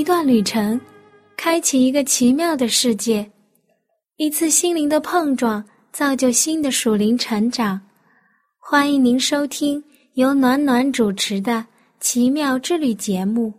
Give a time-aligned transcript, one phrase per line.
[0.00, 0.80] 一段旅程，
[1.36, 3.22] 开启一个奇妙的世界；
[4.16, 7.78] 一次心灵的碰撞，造就新的属灵成长。
[8.58, 11.52] 欢迎您收听由暖暖主持的
[12.00, 13.52] 《奇妙之旅》节目。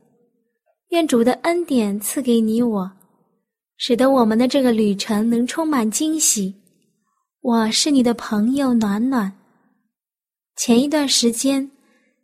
[0.90, 2.92] 愿主的恩典赐给你我，
[3.78, 6.52] 使得我们的这个旅程能充满惊喜。
[7.42, 9.32] 我是你的朋友暖暖。
[10.56, 11.70] 前一段时间，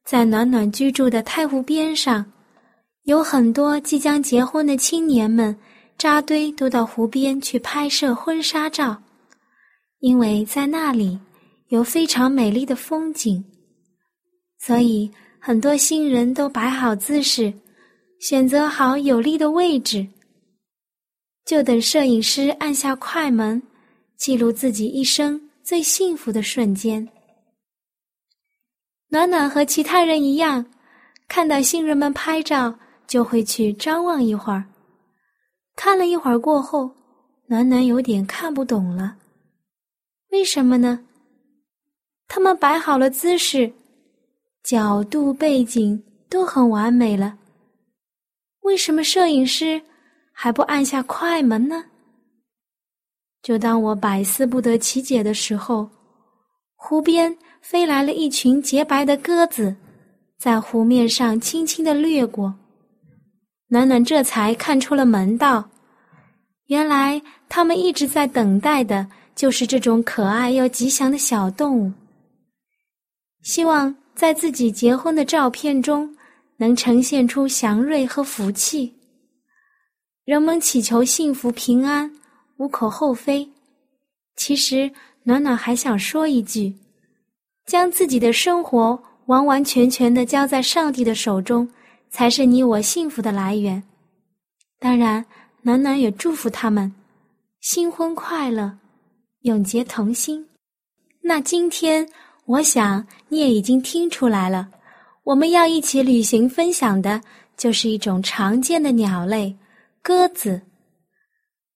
[0.04, 2.26] 在暖暖居住的太湖边上。
[3.08, 5.58] 有很多即将结婚的青年们
[5.98, 9.02] 扎堆都到湖边去拍摄婚纱照，
[10.00, 11.18] 因为在那里
[11.70, 13.42] 有非常美丽的风景，
[14.60, 17.54] 所以很多新人都摆好姿势，
[18.20, 20.06] 选择好有利的位置，
[21.46, 23.64] 就等摄影师按下快门，
[24.18, 27.08] 记录自己一生最幸福的瞬间。
[29.08, 30.66] 暖暖和其他人一样，
[31.30, 32.78] 看到新人们拍照。
[33.08, 34.66] 就会去张望一会儿，
[35.76, 36.92] 看了一会儿过后，
[37.48, 39.16] 暖暖有点看不懂了。
[40.32, 41.00] 为什么呢？
[42.28, 43.72] 他们摆好了姿势，
[44.62, 47.38] 角度、背景都很完美了，
[48.62, 49.82] 为什么摄影师
[50.34, 51.86] 还不按下快门呢？
[53.42, 55.90] 就当我百思不得其解的时候，
[56.76, 59.74] 湖边飞来了一群洁白的鸽子，
[60.38, 62.54] 在湖面上轻轻的掠过。
[63.70, 65.70] 暖暖这才看出了门道，
[66.68, 69.06] 原来他们一直在等待的
[69.36, 71.92] 就是这种可爱又吉祥的小动物。
[73.44, 76.16] 希望在自己结婚的照片中
[76.56, 78.94] 能呈现出祥瑞和福气。
[80.24, 82.12] 人们祈求幸福平安，
[82.58, 83.50] 无可厚非。
[84.38, 84.90] 其实
[85.24, 86.74] 暖暖还想说一句：
[87.66, 91.70] 将自己的生活完完全全的交在上帝的手中。
[92.10, 93.84] 才是你我幸福的来源。
[94.80, 95.26] 当然，
[95.62, 96.94] 暖暖也祝福他们
[97.62, 98.78] 新婚快乐，
[99.42, 100.48] 永结同心。
[101.22, 102.08] 那今天，
[102.46, 104.70] 我想你也已经听出来了，
[105.24, 107.22] 我们要一起旅行分享的，
[107.58, 109.56] 就是一种常见的鸟类——
[110.02, 110.62] 鸽子。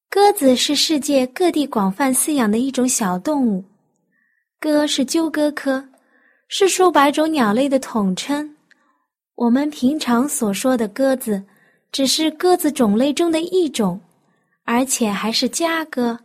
[0.09, 3.63] 鸽子是世界各地广泛饲养的一种小动物。
[4.59, 5.83] 鸽是鸠鸽科，
[6.47, 8.55] 是数百种鸟类的统称。
[9.41, 11.41] 我们平常所说的鸽子，
[11.91, 13.99] 只是鸽子种类中的一种，
[14.65, 16.15] 而且还是家鸽。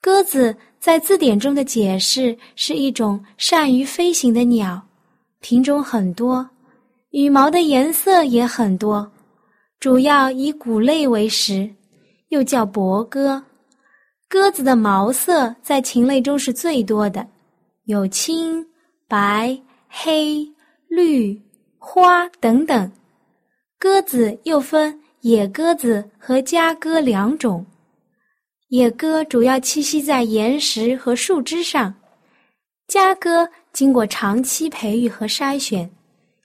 [0.00, 4.80] 鸽子在字典中的解释是一种善于飞行的鸟，
[5.40, 6.48] 品种很多，
[7.10, 9.06] 羽毛的颜色也很多，
[9.78, 11.68] 主要以谷类为食，
[12.30, 13.42] 又叫伯鸽。
[14.30, 17.26] 鸽子的毛色在禽类中是最多的，
[17.84, 18.66] 有青、
[19.06, 19.54] 白、
[19.90, 20.42] 黑、
[20.88, 21.38] 绿。
[21.86, 22.90] 花等等，
[23.78, 27.64] 鸽子又分野鸽子和家鸽两种。
[28.68, 31.94] 野鸽主要栖息在岩石和树枝上，
[32.88, 35.88] 家鸽经过长期培育和筛选，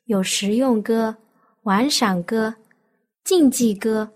[0.05, 1.15] 有食用鸽、
[1.63, 2.53] 玩赏鸽、
[3.23, 4.07] 竞技鸽、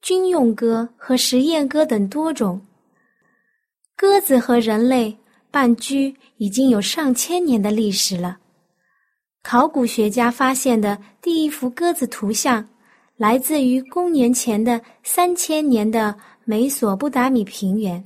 [0.00, 2.60] 军用鸽和实验鸽等多种。
[3.94, 5.16] 鸽子和人类
[5.50, 8.38] 伴居已经有上千年的历史了。
[9.42, 12.66] 考古学家发现的第一幅鸽子图像，
[13.16, 18.02] 来自于公元前的三千年的美索不达米平原，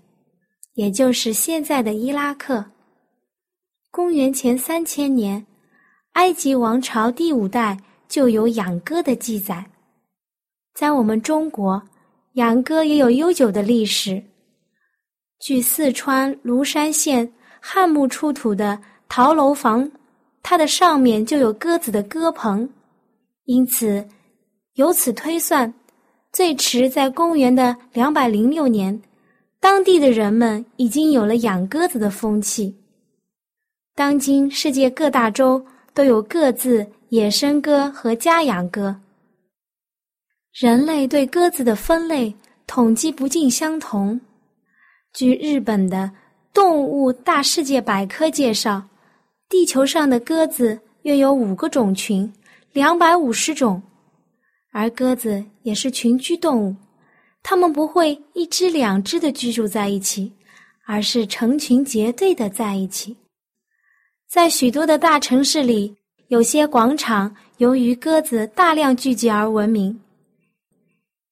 [0.75, 2.64] 也就是现在的伊拉克。
[3.90, 5.46] 公元前三千年，
[6.12, 7.78] 埃及王朝第五代
[8.08, 9.64] 就有养鸽的记载。
[10.75, 11.81] 在我们中国，
[12.32, 14.22] 养鸽也有悠久的历史。
[15.38, 17.31] 据四川芦山县
[17.61, 19.88] 汉墓出土的陶楼房。
[20.48, 22.70] 它的上面就有鸽子的鸽棚，
[23.46, 24.06] 因此
[24.75, 25.75] 由此推算，
[26.32, 29.02] 最迟在公元的两百零六年，
[29.58, 32.72] 当地的人们已经有了养鸽子的风气。
[33.96, 35.60] 当今世界各大洲
[35.93, 38.94] 都有各自野生鸽和家养鸽。
[40.52, 42.32] 人类对鸽子的分类
[42.69, 44.20] 统计不尽相同。
[45.12, 45.96] 据日本的
[46.54, 48.81] 《动物大世界百科》介绍。
[49.48, 52.32] 地球上的鸽子约有五个种群，
[52.72, 53.81] 两百五十种。
[54.72, 56.75] 而鸽子也是群居动物，
[57.43, 60.31] 它们不会一只两只的居住在一起，
[60.84, 63.16] 而是成群结队的在一起。
[64.28, 65.96] 在许多的大城市里，
[66.28, 69.99] 有些广场由于鸽子大量聚集而闻名。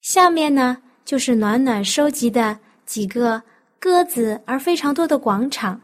[0.01, 3.43] 下面呢，就是暖暖收集的几个
[3.77, 5.79] 鸽子而非常多的广场。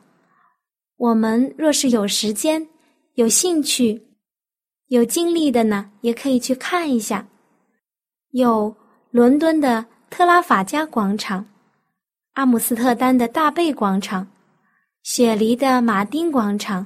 [1.01, 2.63] 我们若是有时间、
[3.15, 3.99] 有兴趣、
[4.89, 7.27] 有精力的呢，也可以去看一下。
[8.33, 8.75] 有
[9.09, 11.43] 伦敦的特拉法加广场、
[12.33, 14.27] 阿姆斯特丹的大贝广场、
[15.01, 16.85] 雪梨的马丁广场、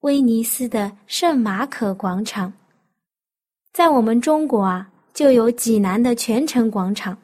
[0.00, 2.52] 威尼斯的圣马可广场。
[3.72, 7.16] 在我们中国啊，就有济南的泉城广场。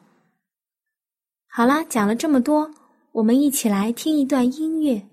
[1.49, 2.71] 好啦，讲了这么多，
[3.11, 5.05] 我们一起来听一段音乐。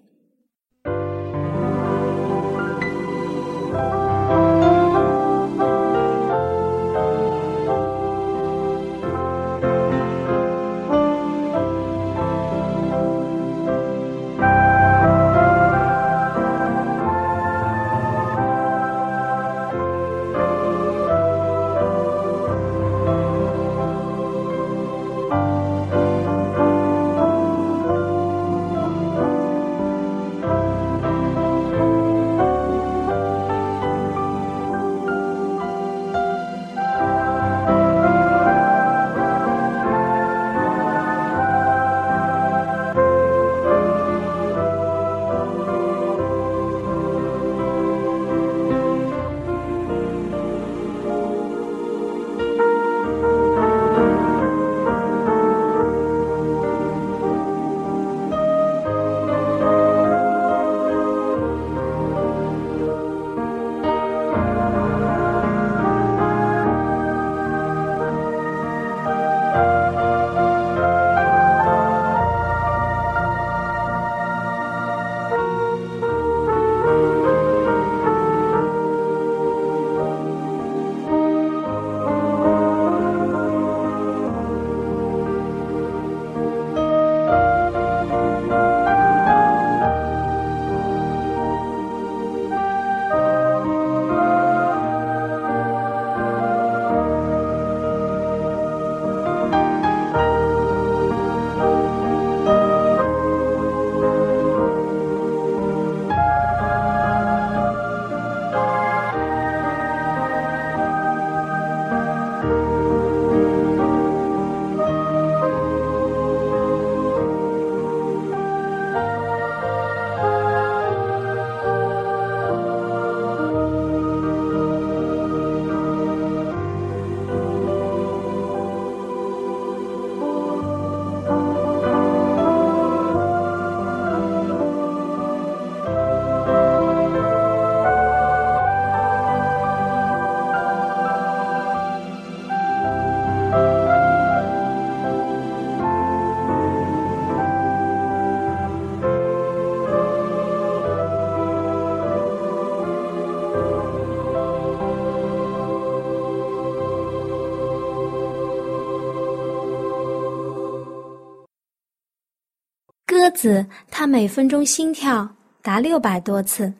[163.43, 165.29] 子它每分钟心跳
[165.63, 166.73] 达六百多次，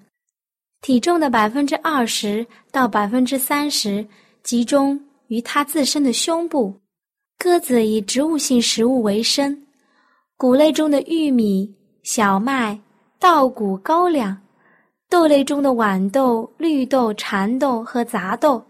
[0.81, 4.07] 体重的百分之二十到百分之三十
[4.45, 6.73] 集中于它自身的胸部。
[7.37, 9.61] 鸽子以植物性食物为生，
[10.37, 11.69] 谷类中的玉米、
[12.05, 12.79] 小麦、
[13.19, 14.41] 稻谷、高粱，
[15.09, 18.65] 豆类中的豌豆、绿豆、蚕豆和杂豆，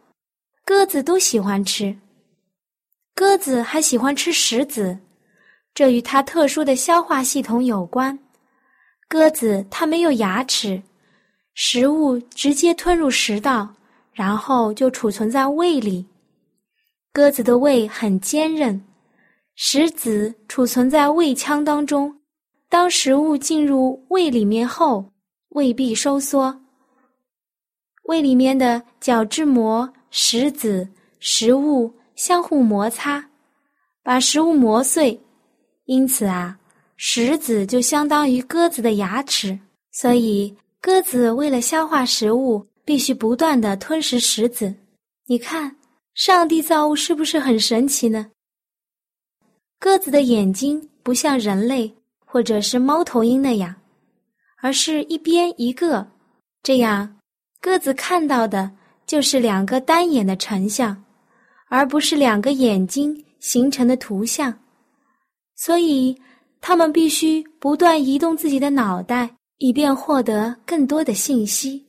[0.65, 1.95] 鸽子都喜欢吃。
[3.15, 4.97] 鸽子还喜欢吃石子。
[5.75, 8.19] 这与它特殊的消化系统有关。
[9.09, 10.83] 鸽子它没有牙齿，
[11.55, 13.69] 食物直接吞入食道，
[14.13, 16.07] 然后就储存在胃里。
[17.13, 18.83] 鸽子的胃很坚韧，
[19.55, 22.15] 食子储存在胃腔当中。
[22.71, 25.05] 当食物进入胃里面后，
[25.51, 26.59] 胃壁收缩，
[28.05, 30.89] 胃里面的角质膜、食子、
[31.21, 33.23] 食物相互摩擦，
[34.03, 35.21] 把食物磨碎。
[35.87, 36.59] 因此啊，
[36.97, 39.59] 石子就相当于鸽子的牙齿，
[39.91, 44.73] 所以鸽子为了消化食物，必须不断的吞食石子。
[45.27, 45.77] 你看，
[46.15, 48.31] 上帝造物是不是很神奇呢？
[49.79, 51.93] 鸽子的眼睛不像人类
[52.25, 53.75] 或者是猫头鹰那样，
[54.61, 56.07] 而是一边一个，
[56.63, 57.19] 这样
[57.61, 58.71] 鸽子看到的
[59.05, 61.05] 就是两个单眼的成像，
[61.69, 64.57] 而不是两个眼睛形成的图像。
[65.57, 66.17] 所以，
[66.61, 71.87] 它们必须不断移动自己的脑袋，以便获得更多的信息。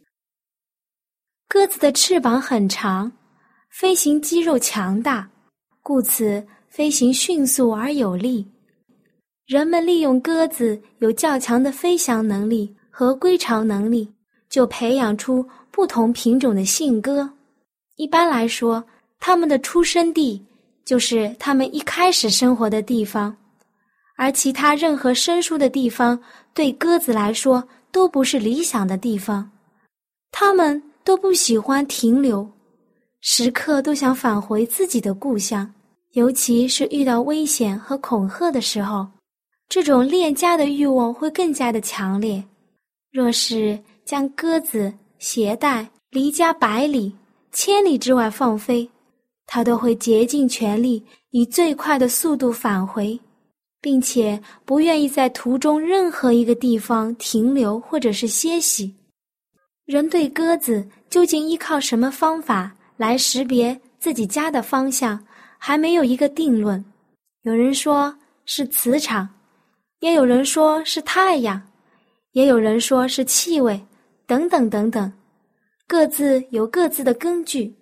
[1.47, 3.11] 鸽子的翅膀很长，
[3.69, 5.29] 飞行肌肉强大，
[5.81, 8.45] 故此飞行迅速而有力。
[9.45, 14.11] 人们利用鸽子有较强的飞翔能力和归巢能力，
[14.49, 17.29] 就培养出不同品种的信鸽。
[17.97, 18.83] 一般来说，
[19.19, 20.43] 它们的出生地
[20.85, 23.35] 就是它们一开始生活的地方，
[24.15, 26.19] 而其他任何生疏的地方
[26.53, 29.51] 对鸽子来说都不是理想的地方。
[30.31, 30.81] 它们。
[31.05, 32.49] 都不喜欢停留，
[33.19, 35.69] 时刻都想返回自己的故乡，
[36.13, 39.05] 尤其是遇到危险和恐吓的时候，
[39.67, 42.41] 这种恋家的欲望会更加的强烈。
[43.11, 47.13] 若是将鸽子携带离家百里、
[47.51, 48.89] 千里之外放飞，
[49.45, 53.19] 它都会竭尽全力以最快的速度返回，
[53.83, 58.95] 并且不愿意在途中任何一个地方停留或者是歇息。
[59.83, 65.21] 人对鸽子究竟依靠什么方法来识别自己家的方向，
[65.57, 66.83] 还没有一个定论。
[67.41, 69.27] 有人说是磁场，
[69.99, 71.61] 也有人说是太阳，
[72.31, 73.85] 也有人说是气味，
[74.25, 75.11] 等等等等，
[75.85, 77.75] 各自有各自的根据。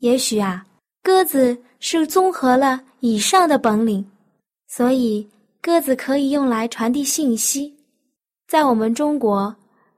[0.00, 0.66] 也许啊，
[1.02, 4.06] 鸽子是综合了以上的本领，
[4.76, 5.24] 所以
[5.62, 7.72] 鸽子可以用来传递信息。
[8.48, 9.54] 在我们中国。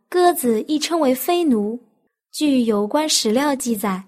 [0.09, 1.78] 鸽子亦称为飞奴。
[2.30, 4.04] 据有关史料记载，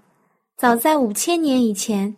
[0.56, 2.16] 早在五千年以前，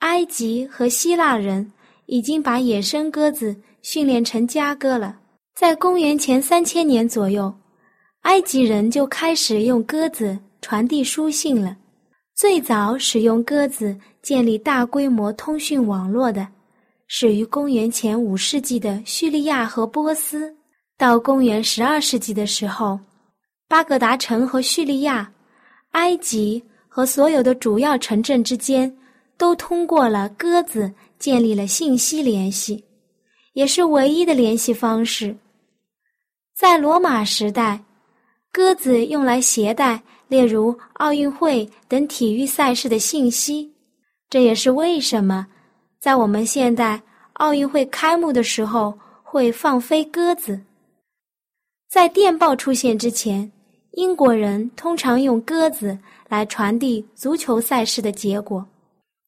[0.00, 1.72] 埃及和希腊人
[2.04, 5.18] 已经把野生鸽子训练成家鸽了。
[5.54, 7.52] 在公元前三千年左右，
[8.22, 11.74] 埃及人就开始用鸽子传递书信了。
[12.36, 16.46] 最早使用鸽子建立大规模通讯网络的，
[17.10, 20.54] 始于公元前五世纪的叙利亚和波斯。
[20.98, 23.00] 到公元十二世纪的时候，
[23.66, 25.32] 巴格达城和叙利亚、
[25.92, 28.94] 埃及和所有的主要城镇之间，
[29.38, 32.84] 都通过了鸽子建立了信息联系，
[33.54, 35.34] 也是唯一的联系方式。
[36.54, 37.82] 在罗马时代，
[38.52, 43.72] 鸽子用来携带例如奥运会等体育赛事的信息，
[44.28, 45.46] 这也是为什么
[46.00, 47.02] 在我们现代
[47.34, 50.60] 奥运会开幕的时候会放飞鸽子。
[51.88, 53.50] 在电报出现之前，
[53.92, 58.66] 英国人通常用鸽子来传递足球赛事的结果。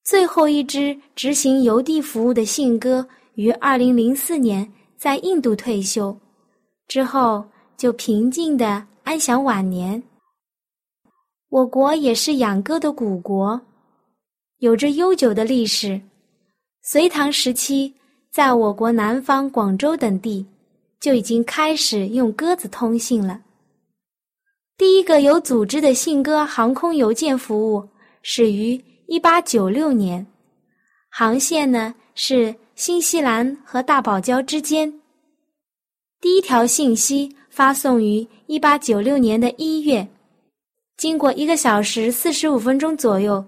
[0.04, 6.16] 最后一只执行邮递服务的信鸽于二零零四年在印度退休，
[6.86, 7.44] 之后
[7.76, 10.02] 就平静的安享晚年。
[11.48, 13.60] 我国也是养鸽的古国，
[14.58, 16.00] 有着悠久的历史。
[16.82, 17.92] 隋唐时期，
[18.30, 20.46] 在我国南方广州等地。
[21.00, 23.40] 就已经开始用鸽子通信了。
[24.76, 27.88] 第一个有组织的信鸽航空邮件服务
[28.20, 30.26] 始于一八九六年，
[31.08, 34.92] 航线呢是新西兰和大堡礁之间。
[36.20, 40.06] 第一条信息发送于一八九六年的一月，
[40.98, 43.42] 经过一个小时四十五分钟左右，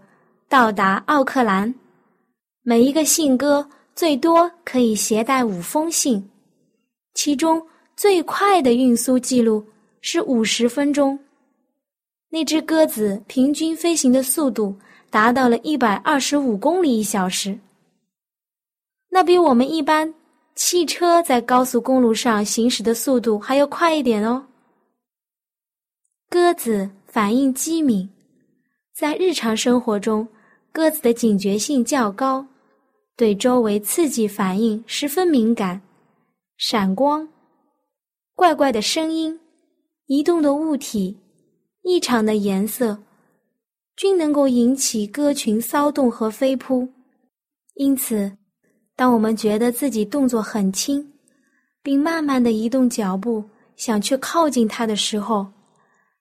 [0.49, 1.75] 到达奥克兰。
[2.65, 6.31] 每一个信鸽最多可以携带五封信。
[7.15, 7.61] 其中
[7.97, 9.65] 最快的运输记录
[10.01, 11.19] 是五十分钟，
[12.31, 14.75] 那只鸽子平均飞行的速度
[15.11, 17.59] 达到了一百二十五公里一小时，
[19.11, 20.15] 那比我们一般
[20.55, 24.47] 汽车在高速公路上行驶的速度还要快一点哦。
[26.31, 28.09] 鸽子反应机敏，
[28.95, 30.27] 在日常生活中，
[30.73, 32.47] 鸽子的警觉性较高，
[33.17, 35.81] 对周围刺激反应十分敏感。
[36.57, 37.29] 闪光、
[38.35, 39.39] 怪怪的声音、
[40.07, 41.19] 移动的物体、
[41.83, 43.03] 异常的颜色，
[43.97, 46.89] 均能够引起鸽群骚动和飞扑。
[47.75, 48.37] 因此，
[48.95, 51.13] 当我们觉得自己动作很轻，
[51.83, 53.43] 并慢慢的移动脚步
[53.77, 55.47] 想去靠近它的时候，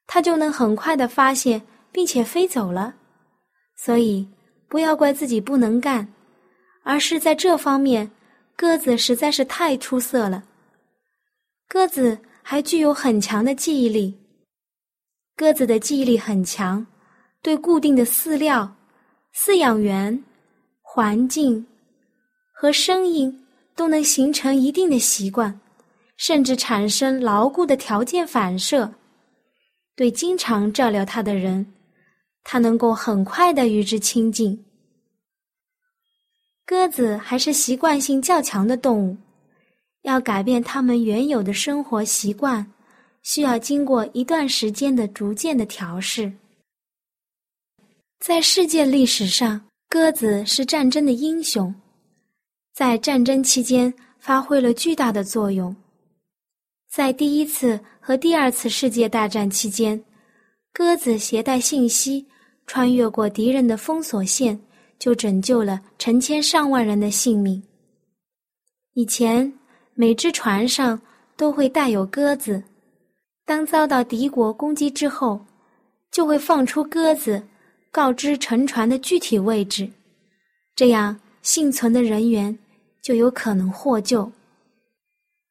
[0.08, 2.96] 它就能很快的发现并且飞走了。
[3.76, 4.28] 所以，
[4.68, 6.12] 不要怪自己不能干，
[6.84, 8.12] 而是在这方面。
[8.54, 10.44] 鸽子实在是太出色了。
[11.68, 14.16] 鸽子还具有很强的记忆力。
[15.36, 16.86] 鸽子的记忆力很强，
[17.42, 18.76] 对固定的饲料、
[19.34, 20.24] 饲养员、
[20.84, 21.66] 环境
[22.54, 25.60] 和声音都能形成一定的习惯，
[26.18, 28.94] 甚至产生牢固的条件反射。
[29.96, 31.66] 对经常照料它的人，
[32.44, 34.64] 它能够很快的与之亲近。
[36.72, 39.18] 鸽子还是习惯性较强的动物，
[40.04, 42.66] 要改变它们原有的生活习惯，
[43.24, 46.32] 需要经过一段时间的逐渐的调试。
[48.22, 51.76] 在世界历史上，鸽子是战争的英雄，
[52.74, 55.76] 在战争期间发挥了巨大的作用。
[56.90, 60.02] 在第一次和第二次世界大战期间，
[60.72, 62.26] 鸽子携带信息，
[62.66, 64.58] 穿越过敌人的封锁线，
[65.02, 67.60] 就拯救了成千上万人的性命。
[68.94, 69.52] 以前，
[69.96, 71.02] 每只船上
[71.36, 72.62] 都会带有鸽子，
[73.44, 75.44] 当遭到敌国攻击之后，
[76.12, 77.42] 就会放出鸽子，
[77.90, 79.90] 告知沉船的具体位置，
[80.76, 82.56] 这样幸存的人员
[83.02, 84.32] 就有可能获救。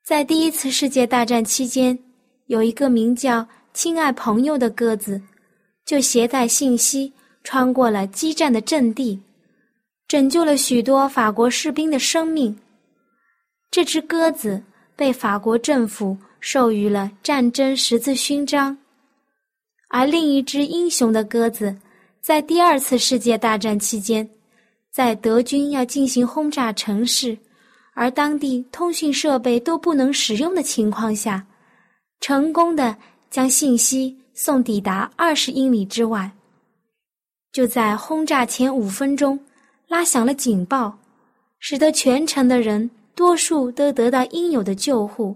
[0.04, 1.98] 在第一次世界大战期间，
[2.46, 5.20] 有一个名叫“亲爱朋友”的鸽子，
[5.84, 9.20] 就携带信息穿过了激战的阵地，
[10.10, 12.58] 拯救了许多法国士兵的生命。
[13.70, 14.60] 这只鸽子
[14.96, 18.76] 被法国政府授予了战争十字勋章，
[19.88, 21.76] 而另一只英雄的鸽子，
[22.20, 24.28] 在第二次世界大战期间，
[24.90, 27.38] 在德军要进行轰炸城市。
[27.94, 31.46] 而当地通讯设备都不能使用的情况下，
[32.18, 32.96] 成功的
[33.30, 36.28] 将信息送抵达二十英里之外。
[37.52, 39.38] 就在轰炸前五分钟，
[39.90, 40.96] 拉响了警报，
[41.58, 45.34] 使得全城的人多数都得到应有的救护。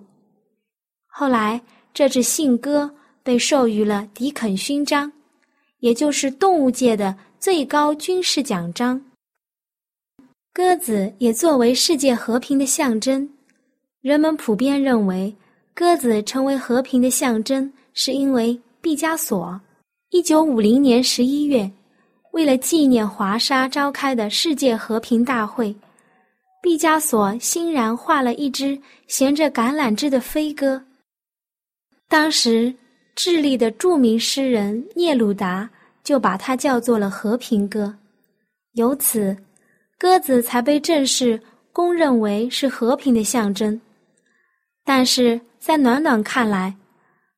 [1.08, 1.60] 后来，
[1.92, 2.88] 这只信鸽
[3.24, 5.10] 被授予了迪肯勋章，
[5.80, 9.04] 也就是动物界的最高军事奖章。
[10.52, 13.28] 鸽子也作为世界和平的象征，
[14.02, 15.34] 人们普遍认为，
[15.74, 19.60] 鸽子成为和平的象征，是因为毕加索。
[20.10, 21.68] 一九五零年十一月，
[22.34, 25.72] 为了纪念华沙召开的世界和平大会，
[26.60, 30.82] 毕加索欣然画了一只衔着橄榄枝的飞鸽。
[32.08, 32.74] 当时，
[33.14, 35.70] 智利的著名诗人聂鲁达
[36.02, 37.94] 就把它叫做了和平鸽，
[38.72, 39.36] 由此。
[39.96, 41.40] 鸽子才被正式
[41.72, 43.80] 公认为是和平的象征，
[44.84, 46.74] 但是在暖暖看来，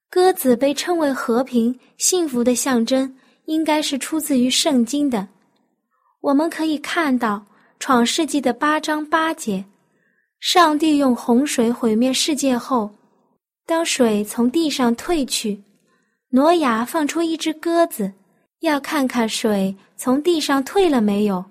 [0.09, 3.14] 鸽子被称为和平、幸福的象征，
[3.46, 5.26] 应该是出自于圣经的。
[6.20, 7.37] 我们可以看到
[7.80, 9.64] 《创世纪》的八章八节，
[10.40, 12.90] 上帝用洪水毁灭世界后，
[13.64, 15.62] 当水从地上退去，
[16.30, 18.12] 挪亚放出一只鸽子，
[18.61, 21.44] 要看看水从地上退了没有。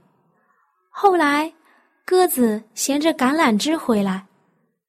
[0.89, 1.51] 后来，
[2.05, 4.25] 鸽子衔着橄榄枝回来，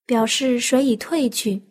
[0.05, 1.63] 表示水已退去。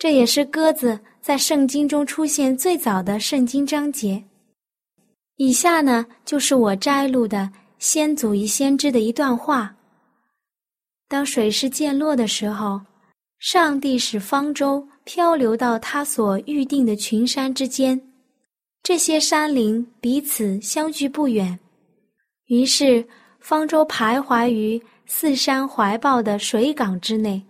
[0.00, 4.24] 这也是鸽子在圣经中出现最早的圣经章节。
[5.36, 9.76] 以下呢，就是我摘录的先祖与先知的一段话：
[11.06, 12.80] 当水势渐落的时候，
[13.40, 18.00] 上帝使方舟漂流到他所预定的群山之间，
[18.82, 21.60] 这些山林彼此相距不远，
[22.46, 23.06] 于是。
[23.42, 27.42] 方舟徘徊于四山怀抱的水港之内，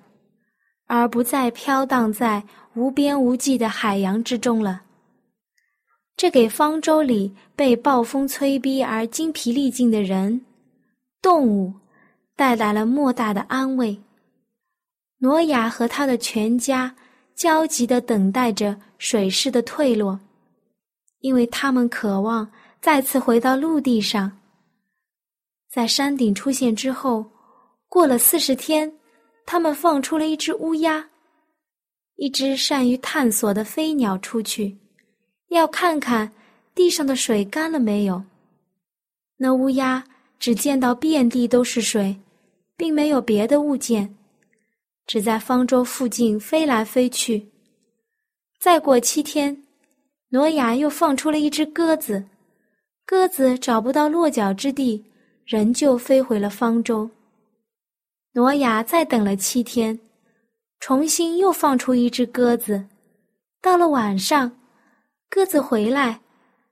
[0.93, 2.43] 而不再飘荡在
[2.75, 4.83] 无边无际的海洋之中了。
[6.17, 10.45] 这给方舟里被暴风催逼而精疲力尽的人、
[11.23, 11.73] 动物
[12.35, 13.97] 带来了莫大的安慰。
[15.19, 16.93] 挪亚和他的全家
[17.37, 20.19] 焦急地等待着水势的退落，
[21.21, 22.51] 因为他们渴望
[22.81, 24.33] 再次回到陆地上。
[25.71, 27.25] 在山顶出现之后，
[27.89, 28.93] 过了四十天，
[29.53, 31.11] 他们放出了一只乌鸦，
[32.15, 34.79] 一只善于探索的飞鸟出去，
[35.49, 36.31] 要看看
[36.73, 38.23] 地上的水干了没有。
[39.39, 40.05] 那乌鸦
[40.39, 42.17] 只见到遍地都是水，
[42.77, 44.15] 并没有别的物件，
[45.05, 47.49] 只在方舟附近飞来飞去。
[48.61, 49.65] 再过七天，
[50.29, 52.25] 挪亚又放出了一只鸽子，
[53.05, 55.05] 鸽子找不到落脚之地。
[55.45, 57.11] 仍旧飞回了方舟。
[58.33, 59.99] 挪亚再等了七天，
[60.79, 62.87] 重新又放出一只鸽子。
[63.61, 64.51] 到了晚上，
[65.29, 66.21] 鸽子回来，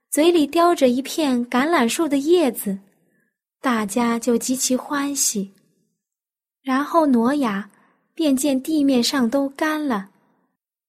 [0.09, 2.79] 嘴里叼着一片橄榄树的叶子，
[3.61, 5.53] 大家就极其欢喜。
[6.61, 7.69] 然后挪亚
[8.13, 10.09] 便见地面上都干了。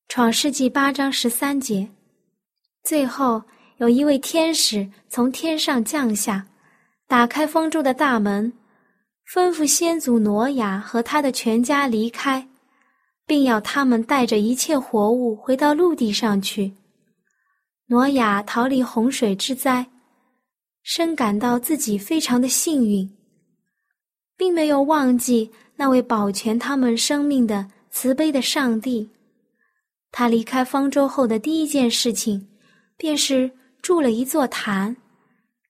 [0.09, 1.89] 创世纪八章十三节。
[2.83, 3.43] 最后
[3.77, 6.47] 有一位天使从天上降下。
[7.07, 8.53] 打开封住的大门，
[9.33, 12.49] 吩咐先祖挪亚和他的全家离开，
[13.25, 16.73] 并要他们带着一切活物回到陆地上去。
[17.87, 19.87] 挪亚逃离洪水之灾，
[20.83, 23.09] 深感到自己非常的幸运，
[24.37, 29.09] 并没有忘记那位保全他们生命的慈悲的上帝。
[30.11, 32.49] 他离开方舟后的第一件事情，
[32.97, 33.49] 便是
[33.81, 34.97] 筑了一座坛，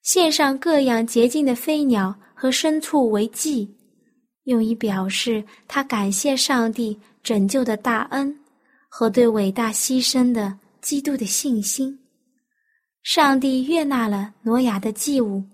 [0.02, 3.68] 献上各样洁净的飞鸟和牲畜为祭，
[4.44, 8.35] 用以表示他感谢上帝拯救的大恩
[8.88, 11.98] 和对伟大牺牲的基督的信心。
[13.03, 15.44] 上帝悦纳了挪亚的祭物，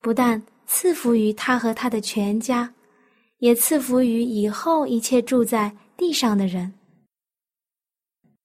[0.00, 2.72] 不但赐福于他和他的全家，
[3.38, 6.72] 也赐福于以后一切住在地上的人。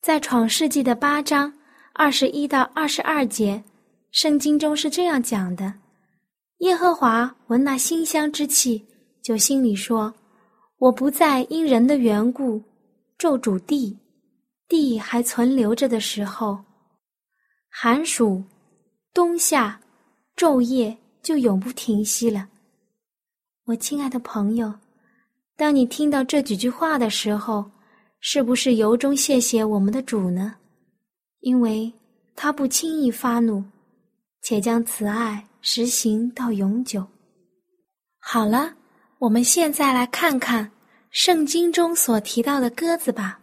[0.01, 1.53] 在创世纪的八章
[1.93, 3.63] 二十一到二十二节，
[4.09, 5.71] 圣经中是这样讲的：
[6.59, 8.83] 耶和华闻那馨香之气，
[9.21, 10.11] 就心里说
[10.79, 12.61] ：“我不再因人的缘故
[13.15, 13.95] 咒主地，
[14.67, 16.57] 地还存留着的时候。”
[17.69, 18.43] 寒暑、
[19.13, 19.79] 冬夏、
[20.35, 22.49] 昼夜就永不停息了。
[23.65, 24.73] 我亲爱的朋友，
[25.55, 27.69] 当你听到这几句话的时候，
[28.19, 30.55] 是不是由衷谢谢我们的主呢？
[31.41, 31.93] 因为
[32.35, 33.63] 他不轻易发怒，
[34.41, 37.05] 且将慈爱实行到永久。
[38.19, 38.73] 好了，
[39.19, 40.71] 我们现在来看看
[41.09, 43.37] 圣经中所提到的鸽子吧。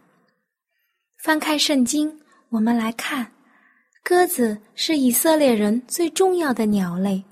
[1.23, 3.31] 翻开圣经，我们来看。
[4.03, 7.23] 鸽子是以色列人最重要的鸟类，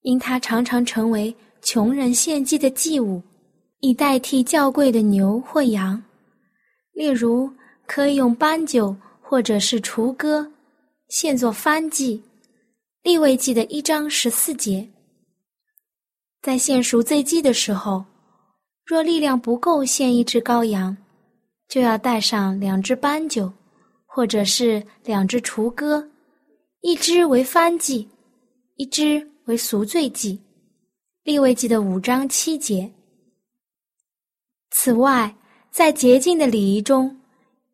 [0.00, 3.22] 因它常常成为穷人献祭的祭物，
[3.80, 6.02] 以代替较贵的牛或羊。
[6.94, 7.52] 例如，
[7.86, 10.50] 可以用斑鸠或者是雏鸽
[11.10, 12.22] 献作番祭。
[13.04, 14.88] 立位记的一章十四节，
[16.40, 18.02] 在献赎罪祭的时候，
[18.86, 20.96] 若力量不够献一只羔羊，
[21.68, 23.52] 就要带上两只斑鸠。
[24.06, 26.08] 或者是两只雏鸽，
[26.82, 28.08] 一只为番祭，
[28.76, 30.40] 一只为赎罪祭。
[31.24, 32.88] 立位记的五章七节。
[34.70, 35.34] 此外，
[35.72, 37.20] 在洁净的礼仪中，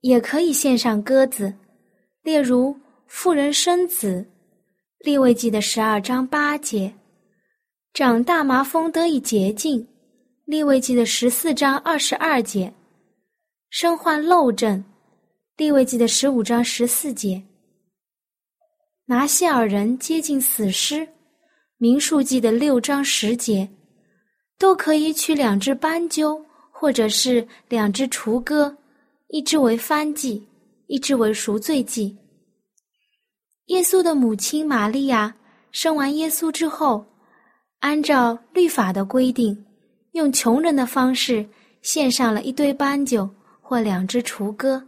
[0.00, 1.54] 也可以献上鸽子，
[2.22, 2.74] 例如
[3.06, 4.26] 妇人生子。
[5.00, 6.92] 立位记的十二章八节。
[7.94, 9.86] 长大麻风得以洁净。
[10.44, 12.72] 立位记的十四章二十二节。
[13.70, 14.84] 身患漏症。
[15.56, 17.42] 利未记的十五章十四节，
[19.04, 21.06] 拿西尔人接近死尸；
[21.76, 23.68] 民数记的六章十节，
[24.58, 28.74] 都可以取两只斑鸠，或者是两只雏鸽，
[29.28, 30.48] 一只为番祭，
[30.86, 32.16] 一只为赎罪祭。
[33.70, 35.32] 耶稣的母亲玛利亚
[35.70, 37.06] 生完耶稣之后，
[37.78, 39.64] 按照律法的规定，
[40.10, 41.48] 用穷人的方式
[41.80, 43.30] 献上了一堆斑鸠
[43.60, 44.84] 或两只雏鸽。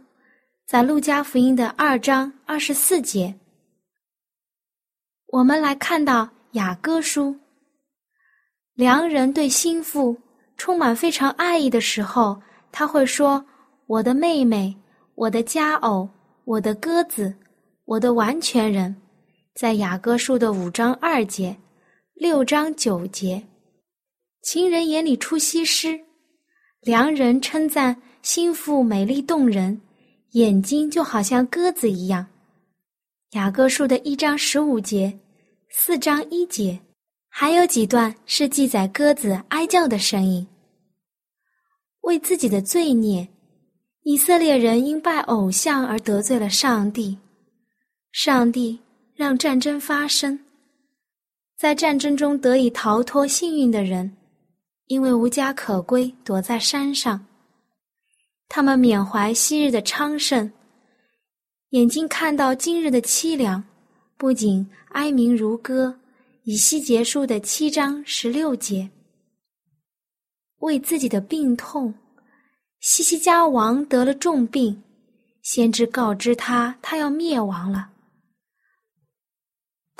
[0.67, 3.33] 在路加福音的二章二十四节，
[5.27, 7.33] 我们来看到雅歌书。
[8.73, 10.17] 良人对心腹
[10.57, 13.45] 充满非常爱意的时候，他会说
[13.87, 14.75] ：“我的妹妹，
[15.15, 16.09] 我的佳偶，
[16.43, 17.33] 我的鸽子，
[17.85, 18.95] 我的完全人。”
[19.55, 21.55] 在雅歌书的五章二节、
[22.15, 23.43] 六章九节，
[24.41, 25.99] 情人眼里出西施，
[26.81, 29.79] 良人称赞心腹美丽动人。
[30.31, 32.25] 眼睛就好像鸽子一样。
[33.33, 35.19] 雅各书的一章十五节，
[35.69, 36.79] 四章一节，
[37.29, 40.47] 还有几段是记载鸽子哀叫的声音。
[42.01, 43.27] 为自己的罪孽，
[44.01, 47.15] 以色列人因拜偶像而得罪了上帝，
[48.13, 48.79] 上帝
[49.15, 50.39] 让战争发生，
[51.57, 54.15] 在战争中得以逃脱幸运的人，
[54.85, 57.25] 因为无家可归，躲在山上。
[58.47, 60.53] 他们缅怀昔日的昌盛，
[61.69, 63.63] 眼睛看到今日的凄凉，
[64.15, 65.99] 不仅哀鸣如歌。
[66.43, 68.91] 以西结束的七章十六节，
[70.59, 71.95] 为自己的病痛，
[72.79, 74.83] 西西家王得了重病，
[75.41, 77.92] 先知告知他他要灭亡了。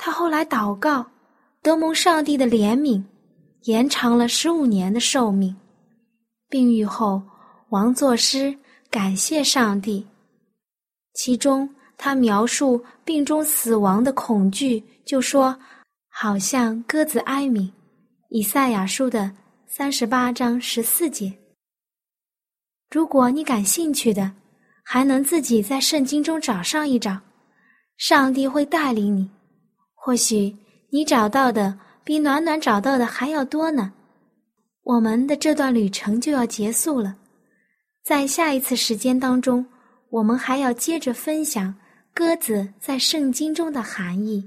[0.04, 1.06] 他后来祷告，
[1.62, 3.02] 得蒙上帝的怜悯，
[3.62, 5.56] 延长了十五年的寿命。
[6.50, 7.22] 病愈后。
[7.70, 8.54] 王作诗
[8.90, 10.06] 感谢上帝，
[11.14, 15.58] 其中他描述病中死亡的恐惧，就说
[16.12, 17.72] ：“好像鸽子哀鸣。”
[18.28, 19.32] 以赛亚书的
[19.66, 21.32] 三十八章十四节。
[22.90, 24.30] 如果你感兴趣的，
[24.84, 27.18] 还能自己在圣经中找上一找，
[27.96, 29.28] 上帝会带领你。
[30.06, 30.54] 或许
[30.90, 33.90] 你找到的比暖暖找到的还要多呢。
[34.82, 37.16] 我们的这段旅程就要结束了。
[38.04, 39.64] 在下一次时间当中，
[40.10, 41.74] 我们还要接着分享
[42.12, 44.46] 鸽子在圣经中的含义。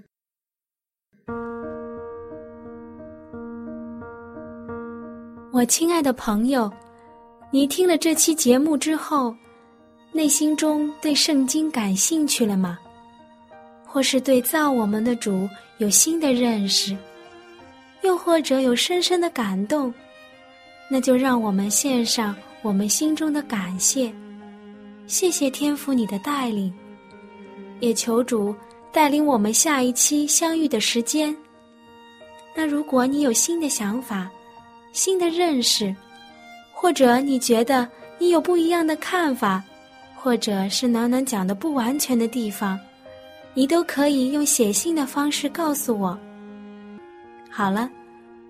[5.52, 6.72] 我亲爱的朋友，
[7.50, 9.36] 你听了这期节目之后，
[10.12, 12.78] 内心中对圣经感兴趣了吗？
[13.98, 16.96] 或是对造我们的主有新的认识，
[18.04, 19.92] 又或者有深深的感动？
[20.88, 24.14] 那就让我们献上我们心中的感谢，
[25.08, 26.72] 谢谢天父你的带领，
[27.80, 28.56] 也求主
[28.92, 31.36] 带领我们下一期相遇的时间。
[32.56, 34.30] 那如果你有新的想法，
[34.94, 35.92] 新的认识，
[36.72, 39.64] 或者你觉得你有不一样的看法，
[40.16, 42.80] 或者是暖暖讲的不完全的地方，
[43.58, 46.16] 你都可以用写信的方式告诉我。
[47.50, 47.90] 好了，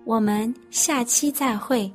[0.04, 1.90] 我们下期再会。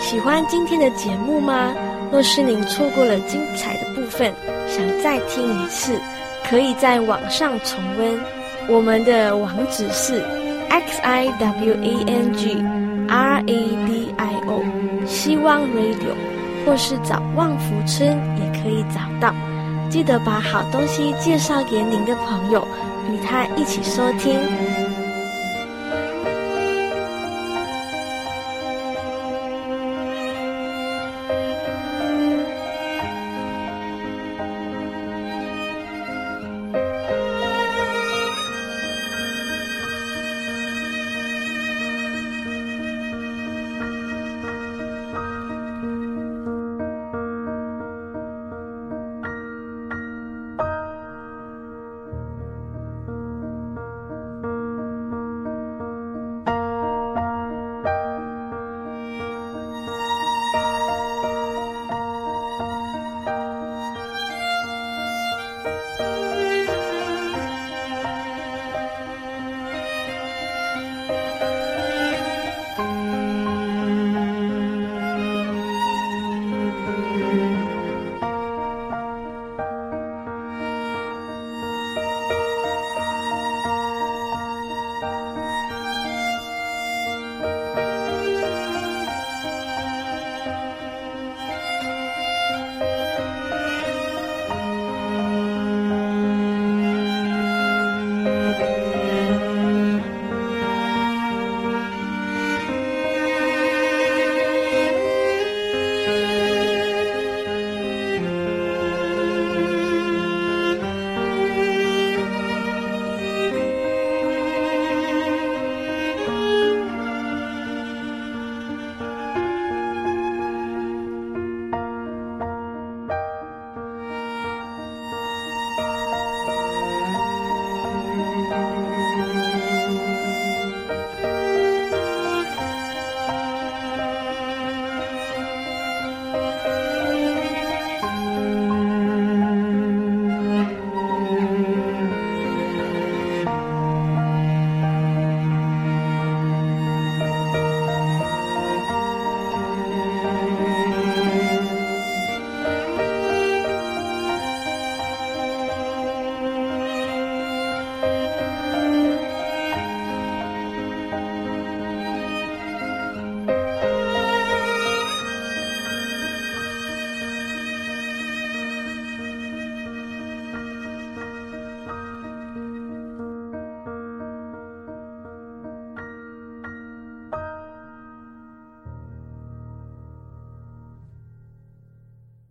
[0.00, 1.74] 喜欢今天的节目吗？
[2.10, 4.32] 若是您错过了精彩的部分，
[4.66, 6.00] 想再听一次，
[6.48, 8.18] 可以在网上重温。
[8.66, 10.24] 我们的网址是。
[10.70, 12.54] x i w a n g
[13.08, 14.62] r a d i o，
[15.06, 16.14] 希望 radio，
[16.64, 19.34] 或是找旺福村也可以找到。
[19.90, 22.66] 记得把好东西介绍给您的朋友，
[23.10, 24.97] 与他一起收听。